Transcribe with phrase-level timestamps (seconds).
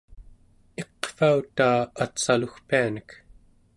[0.81, 3.09] iqvautaa atsalugpianek